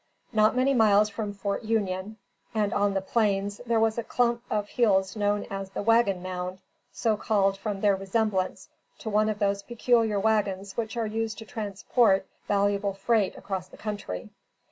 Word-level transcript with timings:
Not 0.33 0.55
many 0.55 0.73
miles 0.73 1.09
from 1.09 1.31
Fort 1.31 1.61
Union, 1.63 2.17
and 2.55 2.73
on 2.73 2.95
the 2.95 3.01
plains, 3.01 3.61
there 3.67 3.85
is 3.85 3.99
a 3.99 4.03
clump 4.03 4.41
of 4.49 4.67
hills 4.69 5.15
known 5.15 5.45
as 5.51 5.69
the 5.69 5.83
"Wagon 5.83 6.23
Mound," 6.23 6.57
so 6.91 7.15
called 7.15 7.55
from 7.55 7.81
their 7.81 7.95
resemblance 7.95 8.67
to 8.97 9.11
one 9.11 9.29
of 9.29 9.37
those 9.37 9.61
peculiar 9.61 10.19
wagons 10.19 10.75
which 10.75 10.97
are 10.97 11.05
used 11.05 11.37
to 11.37 11.45
transport 11.45 12.25
valuable 12.47 12.95
freight 12.95 13.37
across 13.37 13.67
the 13.67 13.77
country. 13.77 14.31